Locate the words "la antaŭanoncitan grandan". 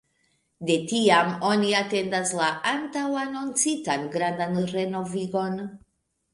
2.41-4.61